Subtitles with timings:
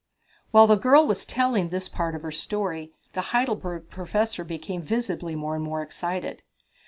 [0.49, 5.35] While the girl was telling this part of her story the Heidelberg Professor became visibly
[5.35, 6.41] more and more excited.